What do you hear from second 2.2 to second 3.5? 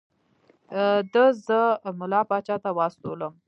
پاچا ته واستولم.